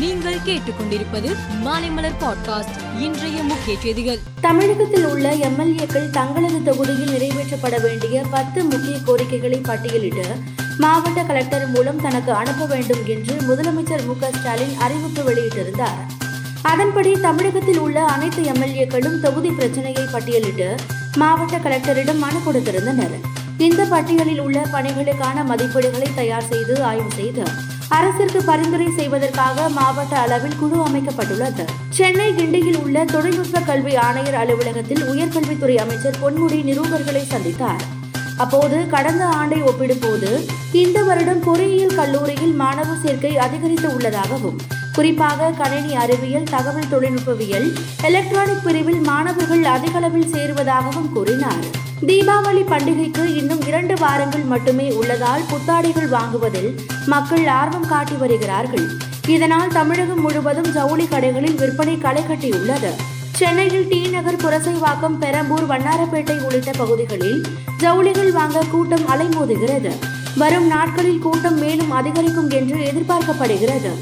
[0.00, 4.18] நீங்கள் கேட்டுக்கொண்டிருப்பது மாலைமலர் பாட்காஸ்ட் இன்றைய முக்கிய செய்திகள்.
[4.40, 10.24] தமிழகத்தில் உள்ள எம்எல்ஏக்கள் தங்களது தொகுதியில் நிறைவேற்றப்பட வேண்டிய பத்து முக்கிய கோரிக்கைகளை பட்டியலிட்டு
[10.78, 16.00] மாவட்ட கலெக்டர் மூலம் தனக்கு அனுப்ப வேண்டும் என்று முதலமைச்சர் மு ஸ்டாலின் அறிவிப்பு வெளியிட்டிருந்தார்.
[16.62, 20.78] அதன்படி தமிழகத்தில் உள்ள அனைத்து எம்எல்ஏக்களும் தொகுதி பிரச்சனையை பட்டியலிட்டு
[21.16, 23.20] மாவட்ட கலெக்டரிடம் மனு கொடுத்திருந்தனர்.
[23.58, 27.42] இந்த பட்டியலில் உள்ள பணிகளுக்கான மதிப்பீடுகளை தயார் செய்து ஆய்வு செய்து
[27.96, 31.64] அரசிற்கு பரிந்துரை செய்வதற்காக மாவட்ட அளவில் குழு அமைக்கப்பட்டுள்ளது.
[31.88, 37.82] சென்னை கிண்டியில் உள்ள தொழில்நுட்ப கல்வி ஆணையர் அலுவலகத்தில் உயர்கல்வித்துறை அமைச்சர் பொன்முடி நிருபர்களை சந்தித்தார்.
[38.36, 40.30] அப்போது கடந்த ஆண்டை ஒப்பிடும்போது
[40.72, 44.60] இந்த வருடம் பொறியியல் கல்லூரியில் மாணவர் சேர்க்கை அதிகரித்து உள்ளதாகவும்
[44.94, 47.68] குறிப்பாக கணினி அறிவியல் தகவல் தொழில்நுட்பவியல்
[48.02, 51.64] எலக்ட்ரானிக் பிரிவில் மாணவர்கள் அதிகளவில் சேருவதாகவும் கூறினார்.
[52.06, 58.86] தீபாவளி பண்டிகைக்கு இன்னும் இரண்டு வாரங்கள் மட்டுமே உள்ளதால் புத்தாடைகள் வாங்குவதில் மக்கள் ஆர்வம் காட்டி வருகிறார்கள்.
[59.26, 62.90] இதனால் தமிழகம் முழுவதும் ஜவுளி கடைகளில் விற்பனை களை கட்டியுள்ளது.
[63.32, 67.42] சென்னையில் டி நகர் புரசைவாக்கம் பெரம்பூர் வண்ணாரப்பேட்டை உள்ளிட்ட பகுதிகளில்
[67.78, 69.92] ஜவுளிகள் வாங்க கூட்டம் அலைமோதுகிறது.
[70.36, 73.92] வரும் நாட்களில் கூட்டம் மேலும் அதிகரிக்கும் என்று எதிர்பார்க்கப்படுகிறது.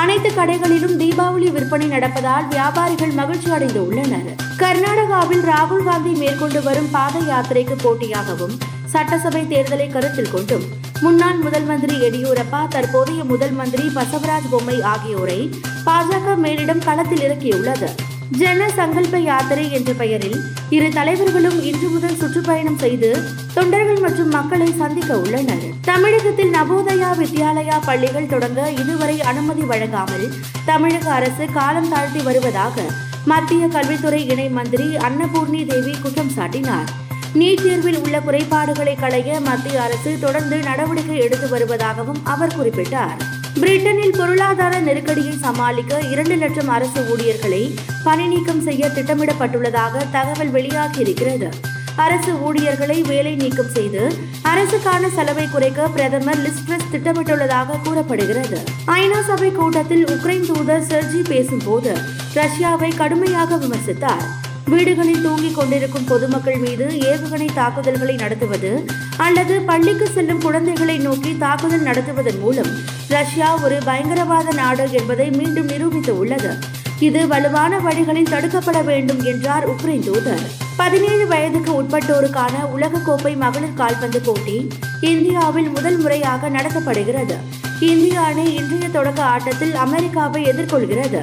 [0.00, 4.28] அனைத்து கடைகளிலும் தீபாவளி விற்பனை நடப்பதால் வியாபாரிகள் மகிழ்ச்சி அடைந்து உள்ளனர்.
[4.56, 10.66] கர்நாடகாவில் ராகுல் காந்தி மேற்கொண்டு வரும் பாத யாத்திரைக்கு போட்டியாகவும் சட்டசபை தேர்தலை கருத்தில் கொண்டும்
[11.00, 15.40] முன்னாள் முதல் மந்திரி எடியூரப்பா தற்போதைய முதல் மந்திரி பசவராஜ் பொம்மை ஆகியோரை
[15.86, 17.90] பாஜக மேலிடம் களத்தில் இறக்கியுள்ளது.
[18.30, 23.22] ஜன சங்கல்ப யாத்திரை என்ற பெயரில் இரு தலைவர்களும் இன்று முதல் சுற்றுப்பயணம் செய்து
[23.54, 25.66] தொண்டர்கள் மற்றும் மக்களை சந்திக்க உள்ளனர்.
[25.80, 30.32] தமிழகத்தில் நவோதயா வித்யாலயா பள்ளிகள் தொடங்க இதுவரை அனுமதி வழங்காமல்
[30.64, 32.80] தமிழக அரசு காலம் தாழ்த்தி வருவதாக
[33.24, 36.90] மத்திய கல்வித்துறை இணை மந்திரி அன்னபூர்ணி தேவி குற்றம் சாட்டினார்.
[37.34, 43.44] நீட் தேர்வில் உள்ள குறைபாடுகளை களைய மத்திய அரசு தொடர்ந்து நடவடிக்கை எடுத்து வருவதாகவும் அவர் குறிப்பிட்டார்.
[43.60, 51.48] பிரிட்டனில் பொருளாதார நெருக்கடியை சமாளிக்க இரண்டு லட்சம் அரசு ஊழியர்களை பணிநீக்கம் செய்ய திட்டமிடப்பட்டுள்ளதாக தகவல் வெளியாகியிருக்கிறது.
[51.96, 54.02] அரசு ஊழியர்களை வேலை நீக்கம் செய்து
[54.44, 58.58] அரசுக்கான செலவை குறைக்க பிரதமர் லிஸ்ட்ரஸ் திட்டமிட்டுள்ளதாக கூறப்படுகிறது.
[58.86, 61.94] ஐநா சபை கூட்டத்தில் உக்ரைன் தூதர் செர்ஜி பேசும்போது
[62.34, 64.26] ரஷ்யாவை கடுமையாக விமர்சித்தார்.
[64.70, 68.84] வீடுகளில் தூங்கிக் கொண்டிருக்கும் பொதுமக்கள் மீது ஏவுகணை தாக்குதல்களை நடத்துவது
[69.16, 72.70] அல்லது பள்ளிக்கு செல்லும் குழந்தைகளை நோக்கி தாக்குதல் நடத்துவதன் மூலம்
[73.08, 76.52] ரஷ்யா ஒரு பயங்கரவாத நாடு என்பதை மீண்டும் நிரூபித்து உள்ளது
[76.98, 80.44] இது வலுவான வழிகளில் தடுக்கப்பட வேண்டும் என்றார் உக்ரைன் தூதர்.
[80.76, 84.68] பதினேழு வயதுக்கு உட்பட்டோருக்கான உலகக்கோப்பை மகளிர் கால்பந்து போட்டி
[85.00, 87.36] இந்தியாவில் முதல் முறையாக நடத்தப்படுகிறது.
[87.80, 91.22] இந்திய அணி இன்றைய தொடக்க ஆட்டத்தில் அமெரிக்காவை எதிர்கொள்கிறது.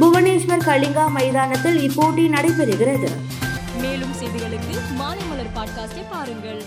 [0.00, 3.08] புவனேஸ்வர் கலிங்கா மைதானத்தில் இப்போட்டி நடைபெறுகிறது.
[3.80, 5.52] மேலும் செய்திகளுக்கு மாலை மலர்
[6.10, 6.64] பாருங்கள்.